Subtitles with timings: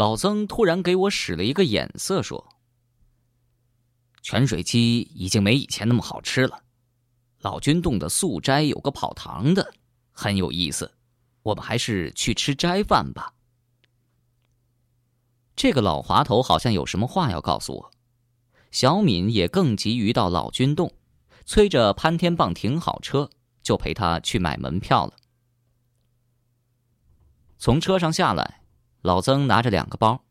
[0.00, 2.48] 老曾突然给我使了一个眼色，说
[4.24, 6.62] ：“泉水鸡已经没以前那么好吃了。
[7.40, 9.74] 老君洞的素斋有个跑堂的，
[10.10, 10.90] 很有意思。
[11.42, 13.34] 我们还是去吃斋饭吧。”
[15.54, 17.90] 这个老滑头好像有什么话要告诉我。
[18.70, 20.94] 小敏也更急于到老君洞，
[21.44, 23.28] 催着潘天棒停好车，
[23.62, 25.12] 就陪他去买门票了。
[27.58, 28.59] 从车上下来。
[29.02, 30.24] 老曾拿着两个包，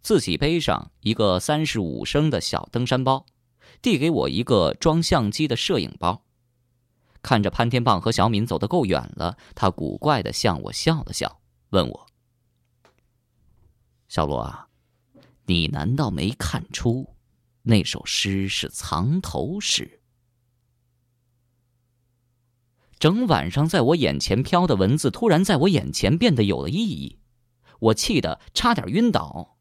[0.00, 3.26] 自己背上一个三十五升的小登山包，
[3.82, 6.22] 递给我一个装相机的摄影包。
[7.20, 11.40] 看着潘天棒和小敏走得够远了，他古怪的向我笑了笑，
[11.70, 12.06] 问我
[14.08, 14.68] ：“小罗啊，
[15.44, 17.16] 你难道没看出
[17.62, 20.00] 那首诗是藏头诗？
[22.98, 27.18] 整晚上在我眼前飘的文字，突然在我眼前变得有了意义。”
[27.80, 29.56] 我气得差点晕倒。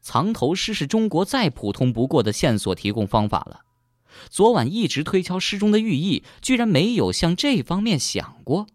[0.00, 3.64] 藏头诗是中国再普通不过的线索提供方法了。
[4.30, 8.66] 昨晚一直推敲诗中的寓意，居然没有向这方面想过。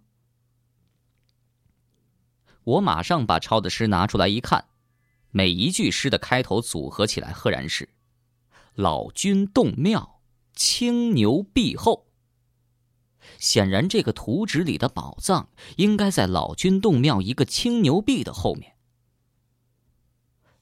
[2.64, 4.66] 我马上把抄的诗拿出来一看，
[5.31, 7.90] 每一句诗的开头组合起来，赫然是
[8.76, 10.22] “老君洞庙，
[10.56, 12.08] 青牛壁后”。
[13.40, 18.76] 显然，这个图纸里的宝藏应该在老君洞庙一个青牛壁的后面。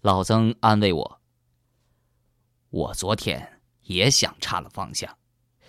[0.02, 1.22] 老曾安慰我
[2.70, 5.18] ：“我昨天也想差了方向，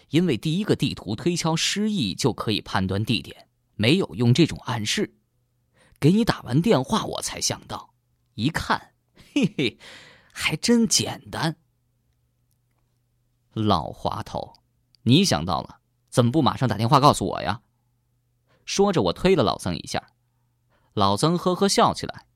[0.09, 5.19] 因为第一个地图推敲失意就可以判断地点，没有用这种暗示。
[6.01, 7.95] 给你打完电话，我才想到，
[8.35, 8.95] 一看，
[9.35, 9.79] 嘿嘿，
[10.33, 11.57] 还真简单。
[13.53, 14.55] 老滑头，
[15.03, 15.81] 你想到了。”
[16.13, 17.63] 怎么不马上打电话告诉我呀？
[18.67, 20.13] 说着，我推了老曾一下，
[20.93, 22.27] 老曾呵呵笑起来。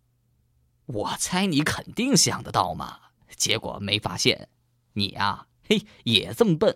[0.87, 2.99] 我猜你肯定想得到嘛，
[3.37, 4.49] 结果没发现，
[4.95, 6.75] 你呀，嘿，也这么笨。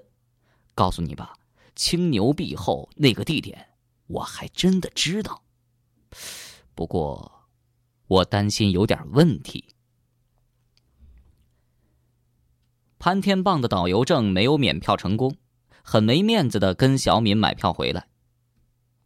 [0.75, 1.39] 告诉你吧，
[1.75, 3.71] 青牛壁后那个地点，
[4.07, 5.43] 我还真的知道。
[6.75, 7.49] 不过，
[8.09, 9.75] 我担心有点问题。
[12.99, 15.35] 潘天棒的导游证没有免票成功。
[15.91, 18.07] 很没面子的跟小敏买票回来。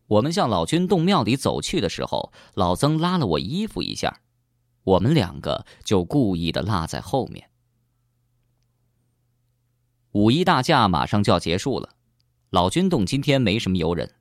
[0.06, 4.21] 我们向老君洞庙里走去的时候，老曾拉了我衣服一下，
[4.83, 7.49] 我们两个就故意的落在后面。
[10.12, 11.95] 五一大假马上就要结束了，
[12.50, 14.12] 老君洞今天没什么游人。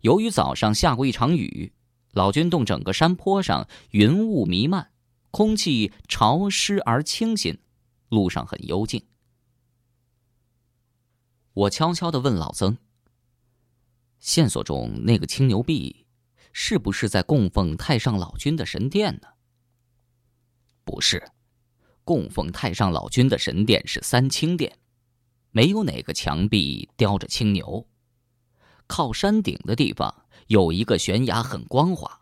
[0.00, 1.74] 由于早上下过一场雨，
[2.12, 4.90] 老君洞整个山坡上云雾弥漫，
[5.30, 7.58] 空气潮湿而清新，
[8.08, 9.04] 路上很幽静。
[11.58, 12.78] 我悄悄的问老曾
[14.20, 16.06] ：“线索中那个青牛壁，
[16.52, 19.26] 是不是在供奉太上老君的神殿呢
[20.84, 21.32] ？”“不是，
[22.04, 24.78] 供奉太上老君的神殿是三清殿，
[25.50, 27.88] 没有哪个墙壁雕着青牛。
[28.86, 32.20] 靠山顶的地方有一个悬崖，很光滑，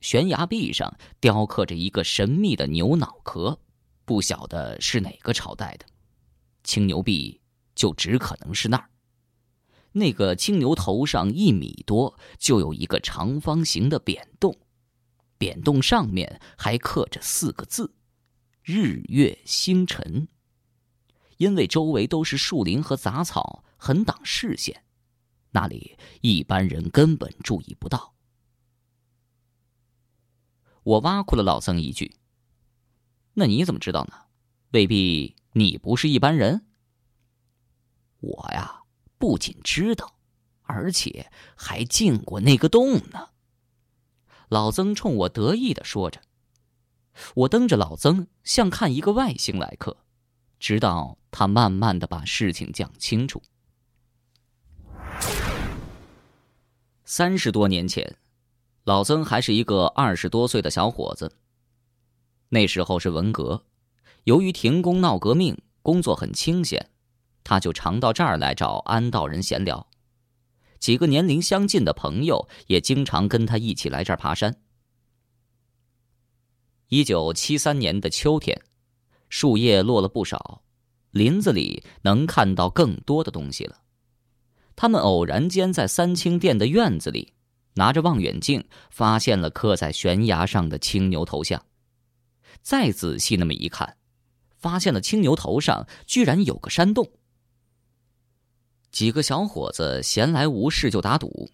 [0.00, 3.60] 悬崖壁上雕刻着一个神秘的牛脑壳，
[4.06, 5.84] 不晓得是哪个朝代的
[6.62, 7.38] 青牛壁。”
[7.74, 8.90] 就只可能是那儿。
[9.92, 14.58] 那个青牛头上一米多，就有一个长方形的扁洞，
[15.38, 17.94] 扁洞上面还刻着四个字
[18.64, 20.26] ：“日月星辰。”
[21.38, 24.84] 因为周围都是树林和杂草，很挡视线，
[25.52, 28.14] 那里一般人根本注意不到。
[30.82, 32.16] 我挖苦了老僧一句
[33.34, 34.26] ：“那你怎么知道呢？
[34.72, 36.66] 未必你不是一般人。”
[38.24, 38.82] 我呀，
[39.18, 40.14] 不仅知道，
[40.62, 43.28] 而且还进过那个洞呢。
[44.48, 46.20] 老曾冲我得意的说着，
[47.34, 49.96] 我瞪着老曾，像看一个外星来客，
[50.58, 53.42] 直到他慢慢的把事情讲清楚。
[57.04, 58.16] 三十多年前，
[58.84, 61.36] 老曾还是一个二十多岁的小伙子。
[62.48, 63.64] 那时候是文革，
[64.24, 66.90] 由于停工闹革命，工作很清闲。
[67.44, 69.86] 他就常到这儿来找安道人闲聊，
[70.80, 74.56] 几个年龄相近的朋友也经常跟他一起来这儿爬山。
[76.88, 78.60] 一九七三年的秋天，
[79.28, 80.62] 树叶落了不少，
[81.10, 83.82] 林子里能看到更多的东西了。
[84.76, 87.34] 他们偶然间在三清殿的院子里，
[87.74, 91.64] 拿着望远镜发现了刻在悬崖上的青牛头像。
[92.62, 93.96] 再仔细那么一看，
[94.56, 97.10] 发现了青牛头上居然有个山洞。
[98.94, 101.50] 几个小伙子闲来无事就打赌，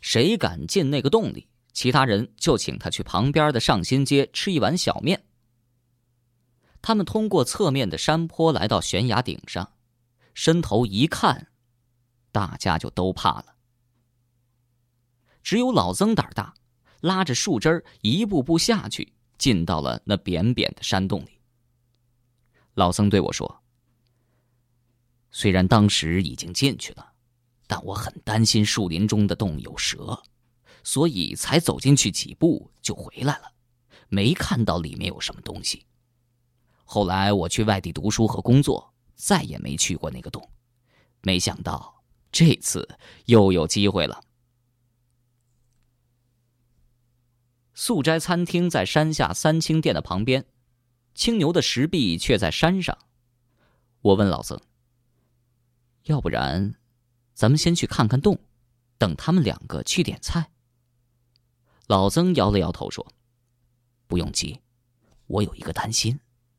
[0.00, 5.22] 谁敢进那个洞里，其他人就请他去旁边的上新街吃一碗小面。
[6.82, 9.74] 他们通过侧面的山坡来到悬崖顶上，
[10.34, 11.46] 伸头一看，
[12.32, 13.54] 大家就都怕了。
[15.44, 16.52] 只有老曾胆大，
[17.00, 21.30] 拉着树枝一步步下去，进到了那扁扁的山洞里。
[22.74, 23.46] 老曾对我说
[25.30, 27.12] ：“虽然当时已经进去了，
[27.66, 30.22] 但我很担心树林中的洞有蛇，
[30.82, 33.52] 所以才走进去几步就回来了，
[34.08, 35.86] 没看到里面有什么东西。
[36.84, 40.50] 后来我去外地读书和工作，再也没去过那个洞。
[41.22, 42.02] 没想到
[42.32, 44.22] 这次又有机会了。”
[47.72, 50.44] 素斋餐厅在山下三清殿的旁边，
[51.14, 52.98] 青牛的石壁却在山上。
[54.00, 54.60] 我问老僧
[56.10, 56.74] ：“要不然，
[57.34, 58.38] 咱们先去看看洞，
[58.98, 60.50] 等他们两个去点菜。”
[61.86, 63.06] 老曾摇了摇头说
[64.06, 64.60] ：“不用急，
[65.26, 66.18] 我有一个担心，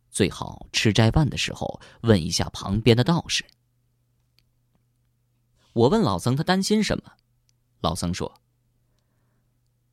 [0.10, 3.46] 最好吃斋饭的时候问一下旁边的道士。”
[5.74, 7.14] 我问老曾他担心什么，
[7.82, 8.42] 老曾说。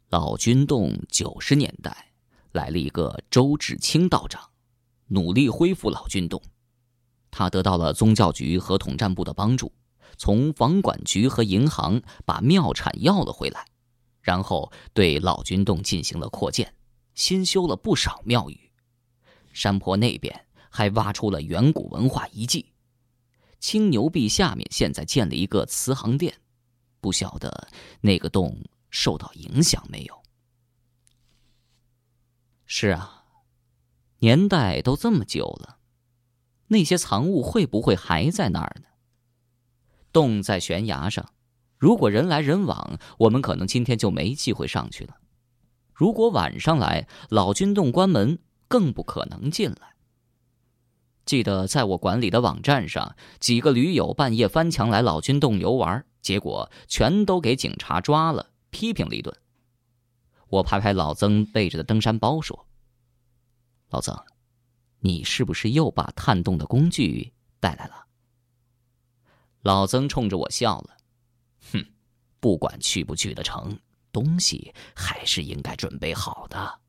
[0.09, 2.13] 老君洞九十年代
[2.53, 4.51] 来了一个周志清道长，
[5.09, 6.43] 努力恢复老君洞。
[7.39, 9.73] 他得到了宗教局和统战部的帮助，
[10.17, 13.65] 从房管局和银行把庙产要了回来，
[14.21, 16.75] 然后对老君洞进行了扩建，
[17.15, 18.73] 新修了不少庙宇。
[19.53, 22.73] 山坡那边还挖出了远古文化遗迹。
[23.61, 26.35] 青牛壁下面现在建了一个慈航殿，
[27.01, 27.69] 不晓得
[28.01, 28.61] 那个洞。
[28.91, 30.23] 受到影响没有？
[32.67, 33.27] 是啊，
[34.19, 35.78] 年代都这么久了，
[36.69, 38.89] 那些藏物会不会还在那儿呢？
[40.13, 41.33] 洞在悬崖上，
[41.77, 45.17] 如果人来人往，我们可能今天就没机会上去了。
[45.93, 48.39] 如果晚上来，老君洞关门，
[48.69, 49.95] 更不可能进来。
[51.27, 58.51] 记得在我管理的网站上，几个驴友半夜翻墙来老君洞游玩，结果全都给警察抓了。
[58.71, 59.35] 批评了一顿。
[60.49, 62.67] 我拍拍老曾背着的登山包说
[63.91, 64.15] ：“老曾，
[65.01, 68.07] 你是不是又把探洞的工具带来了？”
[69.63, 70.97] 老曾冲着我笑了
[71.73, 71.85] ：“哼，
[72.41, 73.79] 不管去不去得成，
[74.13, 76.81] 东西还是应该准备好的。”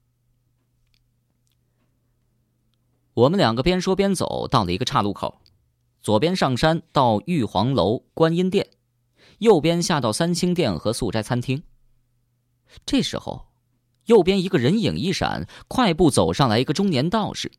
[3.15, 5.41] 我们两个边说边走，到了一个岔路口，
[6.01, 8.69] 左边上山到玉皇楼、观音殿，
[9.39, 11.63] 右边下到三清殿和素斋餐厅。
[12.85, 13.47] 这时候，
[14.05, 17.51] 右边一个人影一闪，快步走上来一个中年道士。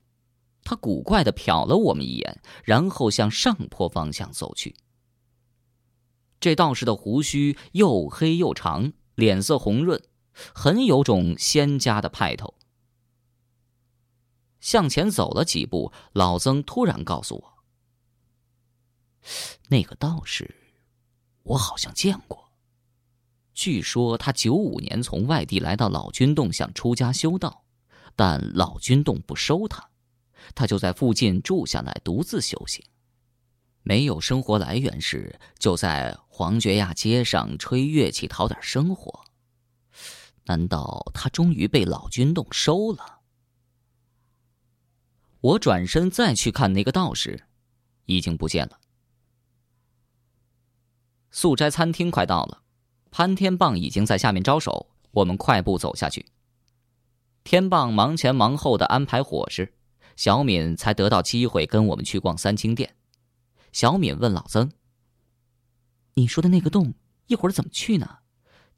[0.70, 4.76] 他古怪的瞟了我们一眼，然后向上坡方向走去。
[6.38, 10.00] 这道士的胡须又黑又长，脸色红润，
[10.54, 12.54] 很有种仙家的派头。
[14.60, 17.54] 向前走了几步，老曾突然告诉我
[19.70, 20.54] ：“那个道士，
[21.42, 22.52] 我好像见过。”
[23.54, 27.64] 据说他九五年从外地来到老君洞，想出家修道，
[28.14, 29.89] 但老君洞不收他，
[30.54, 32.84] 他就在附近住下来，独自修行。
[33.82, 39.24] 没有生活来源时，就在黄觉亚街上吹乐器讨点生活。
[40.44, 43.20] 难道他终于被老君洞收了？
[45.40, 47.44] 我转身再去看那个道士，
[48.04, 48.78] 已经不见了。
[51.30, 52.62] 素斋餐厅快到了。
[53.12, 56.26] 潘天棒已经在下面招手，我们快步走下去。
[57.42, 59.74] 天棒忙前忙后的安排伙食，
[60.20, 62.94] 小敏才得到机会跟我们去逛三清殿。
[63.72, 64.70] 小敏问老曾
[66.12, 66.92] ：“你说的那个洞，
[67.28, 68.18] 一会儿怎么去呢？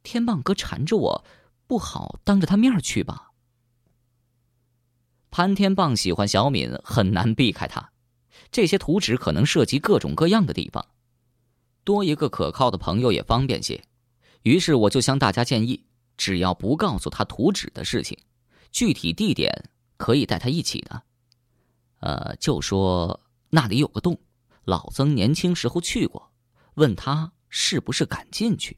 [0.05, 1.25] 天棒哥缠着我，
[1.67, 3.33] 不好当着他面去吧？”
[5.33, 7.91] 潘天棒喜欢小敏，很难避开他。
[8.53, 10.87] 这些图纸可能涉及各种各样的地方，
[11.83, 13.83] 多一个可靠的朋友也方便些。
[14.45, 18.17] 于是我就向大家建议，只要不告诉他图纸的事情，
[18.71, 21.03] 具体地点可以带他一起的。
[22.03, 24.19] 呃，就说那里有个洞，
[24.65, 26.33] 老曾年轻时候去过，
[26.75, 28.77] 问他是不是敢进去。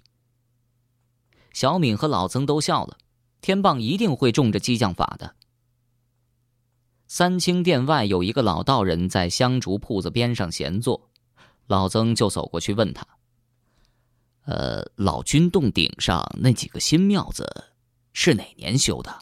[1.52, 2.98] 小敏和老曾都笑了，
[3.40, 5.36] 天棒一定会中这激将法的。
[7.06, 11.10] 三清殿外有一个老道人在香烛铺子边上闲坐，
[11.66, 13.06] 老曾就走过去问他。
[14.42, 17.72] 呃，老君洞顶上那几个新庙子，
[18.12, 19.20] 是哪年修的？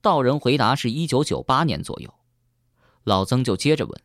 [0.00, 2.14] 道人回答是一九九八年左右。
[3.04, 4.02] 老曾就接着问：“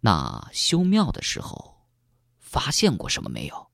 [0.00, 1.86] 那修庙的时候，
[2.38, 3.68] 发现过什么没有？”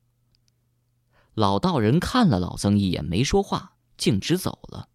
[1.34, 4.88] 老道人看了老曾一眼，没说话，径直走了。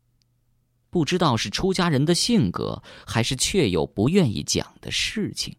[0.89, 5.57] 不知道是出家人的性格，还是确有不愿意讲的事情。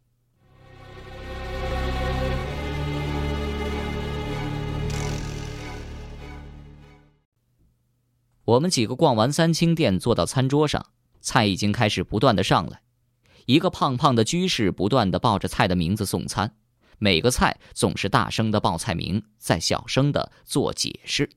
[8.45, 10.87] 我们几个逛完三清殿，坐到餐桌上，
[11.21, 12.81] 菜已经开始不断的上来。
[13.49, 16.55] 一个胖胖的居士不断的报着菜的名字送餐，
[16.99, 21.31] 每个菜总是大声的报菜名，再小声的做解释。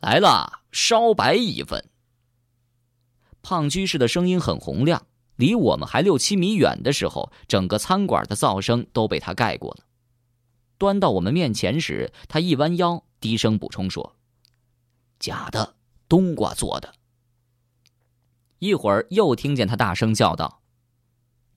[0.00, 1.88] 来了，烧白一份。
[3.40, 9.84] 胖居士的声音很洪亮，离我们还六七米远的时候，整个餐馆的噪声都被他盖过了。
[10.76, 14.16] 端到我们面前时，他一弯腰，低声补充说。
[15.18, 16.92] 假的，冬瓜做的。
[18.60, 20.62] 一会儿又听见他大声叫道：“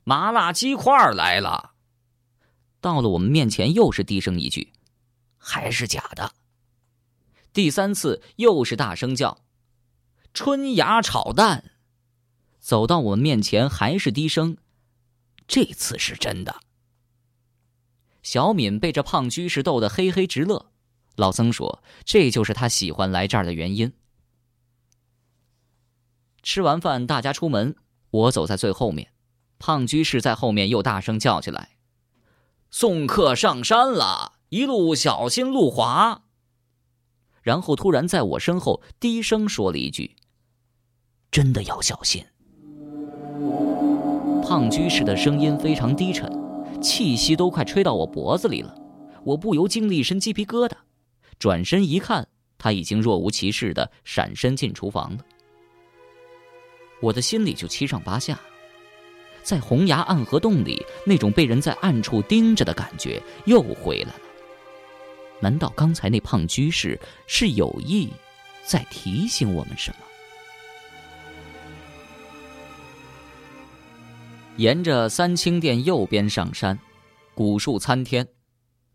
[0.04, 1.76] 麻辣鸡块来了！”
[2.82, 4.74] 到了我们面前，又是低声一句
[5.38, 6.34] ：“还是假的。”
[7.54, 9.46] 第三次又是大声叫
[10.34, 11.72] ：“春芽炒蛋！”
[12.60, 14.58] 走到我们面前，还是低声
[15.48, 16.62] ：“这次是真的。”
[18.24, 20.72] 小敏被这胖居士逗得嘿嘿直乐。
[21.18, 23.94] 老僧说：“这就是他喜欢来这儿的原因。”
[26.44, 27.76] 吃完饭，大家出门，
[28.12, 29.08] 我走在最后面。
[29.58, 31.78] 胖居士在后面又大声叫起来
[32.70, 36.24] ：“送客上山了，一路小心路滑。”
[37.42, 40.18] 然后突然在我身后低声说了一句
[41.32, 42.26] ：“真的要小心。”
[44.44, 46.30] 胖居士的声音非常低沉，
[46.82, 48.76] 气息都快吹到我脖子里了，
[49.24, 50.76] 我不由惊了一身鸡皮疙瘩。
[51.40, 55.24] 转身一看，他已经若无其事的闪身进厨房了。
[57.04, 58.40] 我的心里就七上八下，
[59.44, 64.22] 在红崖暗河洞里，那种被人在暗处盯着的感觉又回来了。
[65.42, 68.10] 难道刚才那胖居士是有意
[68.64, 69.98] 在提醒我们什么？
[74.56, 76.80] 沿着三清殿右边上山，
[77.36, 78.26] 古树参天。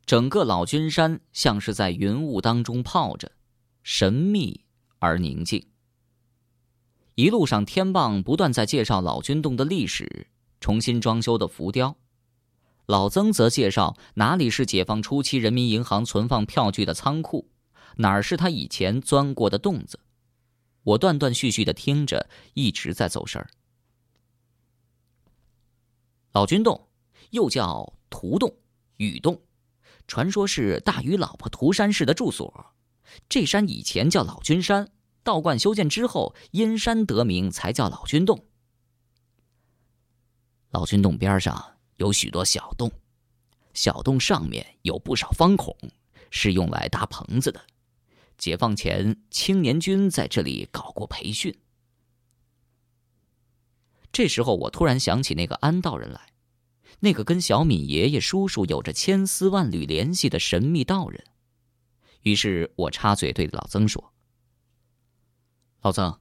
[0.07, 3.31] 整个老君山像是在云雾当中泡着，
[3.83, 4.65] 神秘
[4.99, 5.63] 而宁静。
[7.19, 10.29] 一路上，天棒不断在介绍老君洞的历史、
[10.61, 11.97] 重新装修的浮雕，
[12.87, 17.51] 老曾则介绍哪里是解放初期人民银行存放票据的仓库，
[17.97, 19.99] 哪儿是他以前钻过的洞子。
[20.85, 23.51] 我断断续续的听着，一直在走神儿。
[26.31, 26.87] 老君洞
[27.31, 28.55] 又叫图洞、
[28.99, 29.43] 雨洞。
[30.07, 32.67] 传说是大禹老婆涂山氏的住所，
[33.29, 34.89] 这山以前叫老君山，
[35.29, 38.47] 道观修建之后阴山得名，才叫老君洞。
[40.71, 42.91] 老君洞边上有许多小洞，
[43.75, 45.77] 小洞上面有不少方孔，
[46.31, 47.61] 是用来搭棚子的。
[48.39, 51.55] 解放前，青年军在这里搞过培训。
[54.11, 56.33] 这时候，我突然想起那个安道人来。
[57.01, 61.23] 那个跟小敏爷爷叔叔有着千丝万缕联系的神秘道人，
[62.23, 64.15] 于是我插嘴对老曾说
[65.89, 66.21] ：“老曾，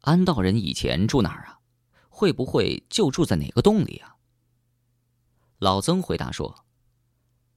[0.00, 1.58] 安道人以前住哪儿啊？
[2.08, 4.16] 会不会就住在哪个洞里啊？”
[5.60, 6.64] 老曾回答说：“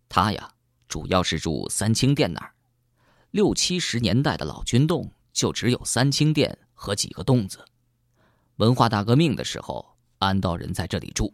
[0.10, 0.52] 他呀，
[0.90, 2.54] 主要是住三清殿那儿。
[3.32, 7.64] 六七十年代的老君洞就只有三清殿和几个洞子。
[8.58, 11.34] 文化大革命的时候，安道人在这里住。”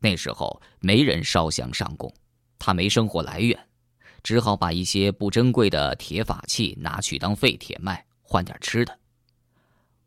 [0.00, 2.10] 那时候没人烧香上供，
[2.58, 3.68] 他没生活来源，
[4.22, 8.98] 只好把一些不珍贵的铁法器拿去当废铁卖，换点吃的。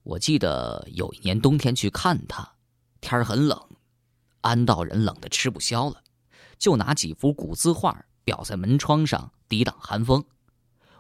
[0.06, 2.56] 我记得有一年冬天去看他，
[3.02, 3.60] 天很冷，
[4.42, 6.04] 安道人冷的吃不消了，
[6.60, 10.24] 就拿几幅古字画裱在门窗上抵挡寒风。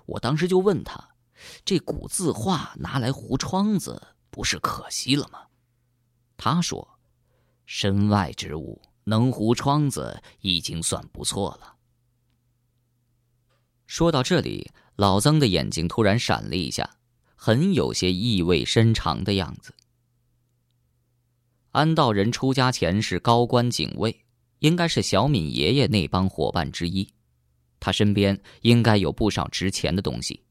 [0.07, 1.09] 我当时就问他
[1.63, 5.39] ：“这古字画拿来糊窗子，不是可惜了吗？”
[6.35, 6.91] 他说。
[7.67, 11.77] 身外之物能糊窗子，已经算不错了。
[13.87, 16.97] 说到这里，老曾的眼睛突然闪了一下，
[17.45, 19.71] 很有些意味深长的样子。
[21.73, 24.25] 安道人出家前是高官警卫，
[24.61, 27.07] 应该是小敏爷爷那帮伙伴之一，
[27.79, 30.41] 他身边应该有不少值钱的东西。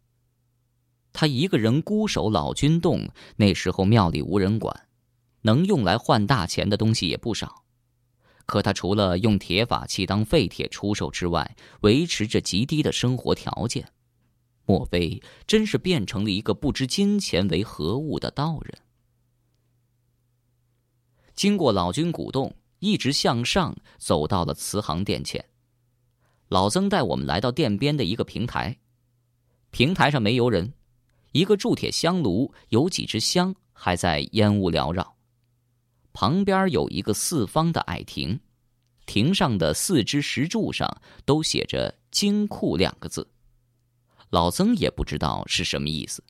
[1.13, 4.87] 他一个人孤守老君洞，那时候庙里无人管。
[5.43, 7.65] 能用来换大钱的东西也不少，
[8.47, 13.85] 可他除了用铁法器当废铁出售之外，维持着极低的生活条件。
[14.67, 18.79] 莫非真是变成了一个不知金钱为何物的道人？
[21.35, 25.45] 经过老君古洞，一直向上走到了慈航殿前。
[26.49, 28.79] 老曾带我们来到殿边的一个平台，
[29.71, 30.73] 平台上没游人，
[31.33, 35.17] 一个铸铁香炉有几支香还在烟雾缭绕。
[36.13, 38.39] 旁边有一个四方的矮亭，
[39.05, 43.29] 亭上的四只石柱上都写着“金库”两个字。
[44.35, 46.25] 老曾也不知道是什么意思。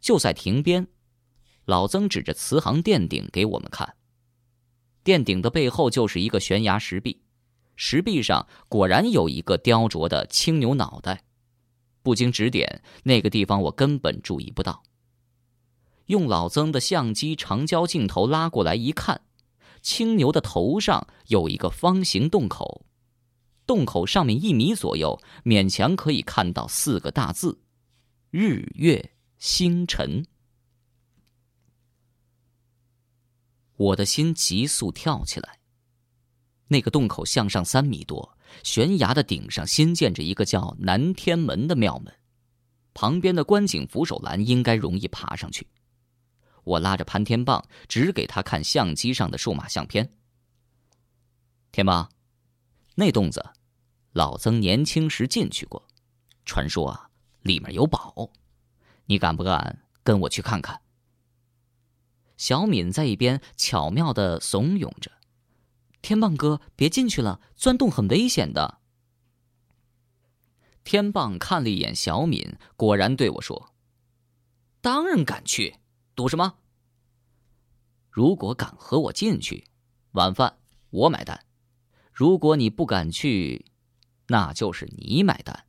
[0.00, 0.86] 就在亭边，
[1.64, 3.96] 老曾指着慈航殿顶给我们看。
[5.02, 7.22] 殿顶的背后就是一个悬崖石壁，
[7.74, 11.24] 石壁上果然有一个雕琢的青牛脑袋。
[12.04, 14.84] 不经指点，那个地方我根本注意不到。
[16.04, 19.22] 用老曾的相机长焦镜头拉过来一看，
[19.82, 22.85] 青牛的头上有一个方形洞口，
[23.66, 27.60] 洞口上面一米左右，勉强可以看到四个大字
[28.30, 30.24] ：“日月星辰。”
[33.76, 35.58] 我的心急速跳起来。
[36.68, 38.36] 那个洞口向上三米多。
[38.62, 42.14] 悬崖的顶上新建着一个叫南天门的庙门，
[42.94, 45.66] 旁边的观景扶手栏应该容易爬上去。
[46.62, 50.10] 我拉着潘天棒，指给他看相机上的数码相片。
[51.70, 52.08] 天棒，
[52.94, 53.44] 那洞子，
[54.16, 55.86] 老曾年轻时进去过，
[56.46, 57.10] 传说啊，
[57.42, 58.30] 里面有宝，
[59.04, 60.80] 你敢不敢跟我去看看？
[62.38, 65.12] 小敏在一边巧妙的怂恿着。
[66.00, 68.78] 天棒哥，别进去了，钻洞很危险的。
[70.82, 73.74] 天棒看了一眼小敏，果然对我说
[74.80, 75.76] ：“当然敢去，
[76.14, 76.54] 赌什么？
[78.08, 79.66] 如果敢和我进去，
[80.12, 80.58] 晚饭
[80.88, 81.36] 我买单；
[82.14, 83.66] 如果你不敢去，
[84.28, 85.64] 那就是你买单。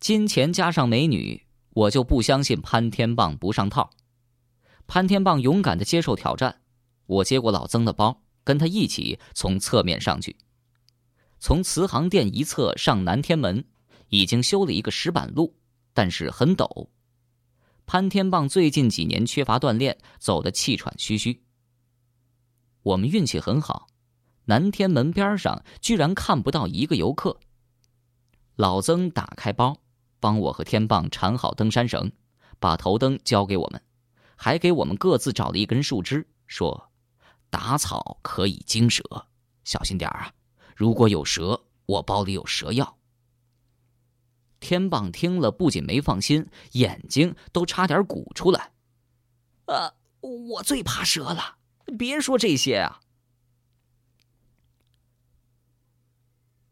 [0.00, 3.90] 金钱加上美女，我就不相信潘天棒不上套。
[4.86, 6.60] 潘天棒勇敢的接受挑战，
[7.06, 10.36] 我接过老曾的包。”跟他一起从侧面上去，
[11.40, 13.64] 从慈航殿一侧上南天门，
[14.08, 15.56] 已经修了一个石板路，
[15.92, 16.86] 但是很陡。
[17.86, 21.42] 潘天棒最近几年缺乏锻炼，走得气喘吁吁。
[22.84, 23.88] 我们运气很好，
[24.46, 27.38] 南天门边上居然看不到一个游客。
[28.56, 29.76] 老曾打开包，
[30.18, 32.10] 帮我和天棒缠好登山绳，
[32.58, 33.80] 把头灯交给我们，
[34.34, 36.90] 还给我们各自找了一根树枝，说。
[37.48, 39.02] 打草可以惊蛇，
[39.64, 40.32] 小心点啊！
[40.74, 42.98] 如果有蛇，我包里有蛇药。
[44.58, 48.72] 天棒听了不仅没放心，眼睛都差点鼓出来。
[49.66, 51.56] 啊，我最怕蛇了！
[51.96, 53.00] 别说这些啊。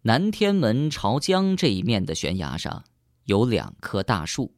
[0.06, 2.84] 南天门朝江这一面的悬崖上
[3.24, 4.54] 有两棵大树，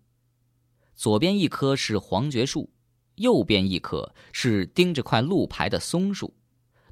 [0.97, 2.69] 左边一棵是黄桷树。
[3.15, 6.35] 右边一棵是钉着块路牌的松树，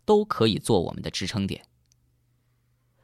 [0.05, 1.67] 都可以做我们的支撑点。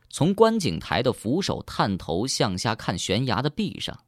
[0.08, 4.04] 从观景台的扶手探头向下看悬崖的壁上，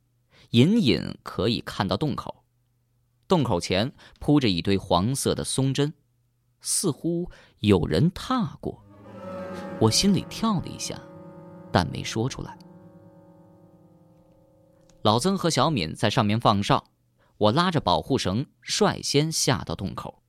[0.51, 2.45] 隐隐可以看到洞口。
[3.27, 5.93] 洞口前铺着一堆黄色的松针，
[6.61, 7.29] 似乎
[7.59, 8.81] 有人踏过。
[9.81, 10.99] 我心里跳了一下，
[11.73, 12.59] 但没说出来。
[15.03, 16.85] 老曾和小敏在上面放哨。
[17.39, 20.23] 我拉着保护绳，率先下到洞口。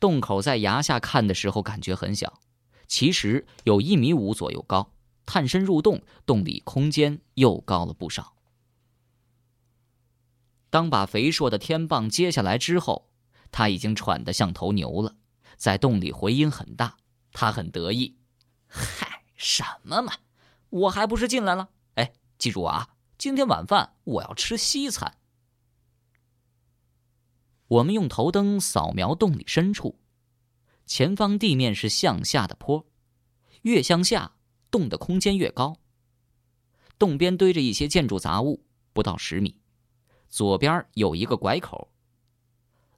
[0.00, 2.40] 洞口在崖下看的时候感觉很小，
[2.88, 4.90] 其实有一米五左右高。
[5.24, 8.34] 探身入洞，洞里空间又高了不少。
[10.68, 13.08] 当把肥硕的天棒接下来之后，
[13.52, 15.14] 他已经喘得像头牛了，
[15.56, 16.96] 在洞里回音很大。
[17.32, 18.18] 他很得意
[18.66, 19.03] ：“嗨，
[19.44, 20.14] 什么嘛，
[20.70, 21.68] 我还不是进来了？
[21.96, 25.18] 哎，记住啊！”今天晚饭我要吃西餐。
[27.68, 30.00] 我们用头灯扫描洞里深处，
[30.86, 32.86] 前方地面是向下的坡，
[33.62, 34.36] 越向下，
[34.70, 35.76] 洞的空间越高。
[36.98, 39.58] 洞边堆着一些建筑杂物，不到十米。
[40.30, 41.92] 左边有一个拐口。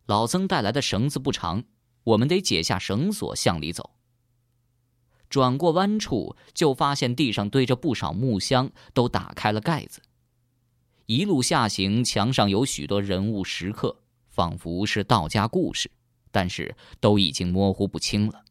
[0.06, 1.64] 老曾带来的绳子不长，
[2.04, 3.95] 我们得解下绳索向里走。
[5.28, 10.00] 转过弯处，就发现地上堆着不少木箱，都打开了盖子。
[11.06, 13.96] 一路下行，墙上有许多人物石刻，
[14.28, 15.90] 仿佛是道家故事，
[16.30, 18.44] 但是都已经模糊不清了。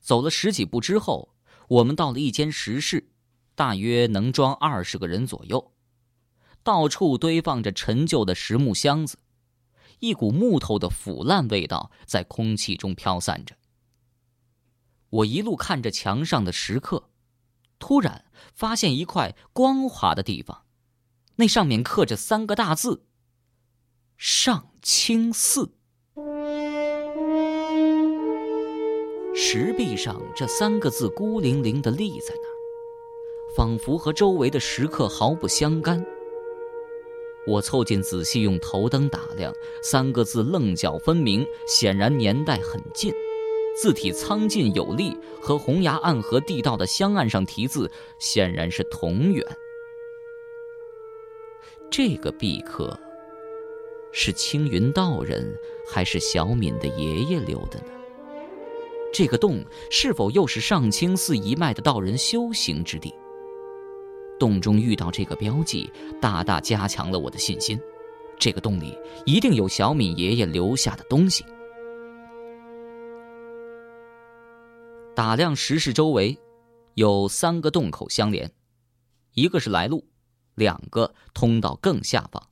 [0.00, 1.34] 走了十几步之后，
[1.68, 3.10] 我们到了一间石室，
[3.54, 5.72] 大约能装二十个人左右。
[6.62, 9.18] 到处堆放着陈旧的实木箱子，
[10.00, 13.56] 一股木头的腐烂味道在空气中飘散着。
[15.10, 17.08] 我一路看着墙上的石刻，
[17.78, 20.64] 突然发现一块光滑的地方，
[21.36, 23.04] 那上面刻着三个大字
[24.18, 25.72] ：“上清寺”。
[29.34, 32.52] 石壁上这三个字孤零零的立在那儿，
[33.56, 36.04] 仿佛和周围的石刻毫不相干。
[37.46, 43.14] 我凑近仔细用头灯打量，三个字棱角分明，显然年代很近，
[43.80, 47.88] 字体苍劲有力，和洪崖暗河地道的香案上题字
[48.18, 49.46] 显然是同源。
[51.88, 52.98] 这个壁刻
[54.10, 57.86] 是青云道人还是小敏的爷爷留的呢？
[59.12, 63.14] 这个洞是否又是上清寺一脉的道人修行之地？
[64.40, 65.88] 洞中遇到这个标记，
[66.20, 67.78] 大大加强了我的信心。
[68.40, 71.44] 这个洞里一定有小敏爷爷留下的东西。
[75.18, 76.38] 打量石室周围，
[76.94, 78.52] 有三个洞口相连，
[79.32, 80.06] 一个是来路，
[80.54, 82.48] 两个通到更下方。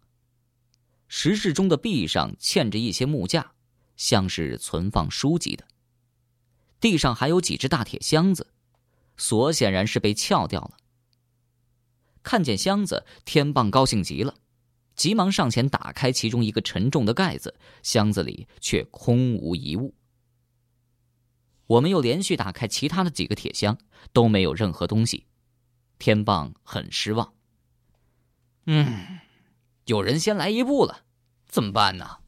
[1.07, 3.52] 石室中的壁上嵌着一些木架，
[3.96, 5.64] 像是存放书籍的。
[6.81, 8.48] 地上还有几只大铁箱子，
[9.16, 10.76] 锁显然是被撬掉了。
[12.24, 14.35] 看见箱子，天棒高兴极了，
[14.96, 19.94] 急忙上前打开其中一个沉重的盖子，箱子里却空无一物。
[21.66, 23.79] 我们又连续打开其他的几个铁箱，
[24.12, 25.26] 都没有任何东西。
[25.98, 27.33] 天棒很失望。
[28.66, 29.20] 嗯，
[29.87, 31.05] 有人先来一步了，
[31.46, 32.18] 怎么办呢？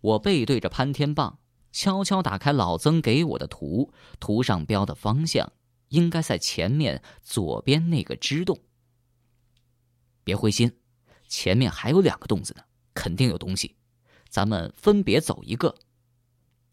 [0.00, 1.38] 我背对着潘天棒，
[1.72, 5.52] 悄悄打开老曾给我的图，图上标的方向。
[5.90, 8.58] 应该在前面左边那个支洞。
[10.24, 10.76] 别灰心，
[11.28, 13.76] 前面还有两个洞子呢，肯定有东西。
[14.28, 15.76] 咱们分别走一个。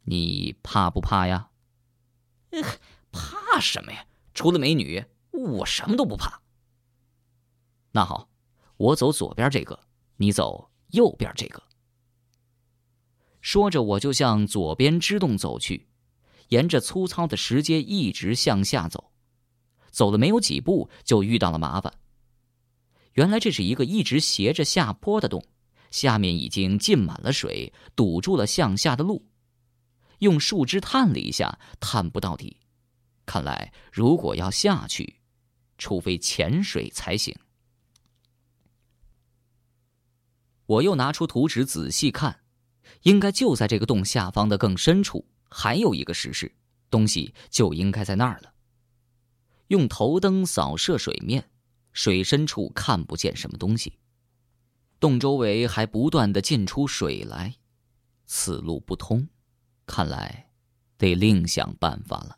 [0.03, 1.49] 你怕不怕呀？
[3.11, 4.05] 怕什么呀？
[4.33, 6.41] 除了美女，我什么都不怕。
[7.91, 8.29] 那好，
[8.77, 9.79] 我走左边这个，
[10.17, 11.61] 你走右边这个。
[13.41, 15.87] 说着，我就向左边支洞走去，
[16.49, 19.11] 沿着粗糙的石阶一直向下走。
[19.89, 21.93] 走了没有几步，就遇到了麻烦。
[23.13, 25.45] 原来这是一个一直斜着下坡的洞，
[25.89, 29.27] 下面已经浸满了水，堵住了向下的路。
[30.21, 32.57] 用树枝探了一下，探不到底。
[33.25, 35.21] 看来如果要下去，
[35.77, 37.35] 除非潜水才行。
[40.65, 42.41] 我又拿出图纸仔细看，
[43.01, 46.55] 应该就在这个洞下方的更深处，还有一个石室，
[46.89, 48.53] 东西就应该在那儿了。
[49.67, 51.49] 用头灯扫射水面，
[51.93, 53.97] 水深处看不见什么东西。
[54.99, 57.55] 洞周围还不断的进出水来，
[58.27, 59.27] 此路不通，
[59.91, 60.47] 看来
[60.97, 62.37] 得另想办法了。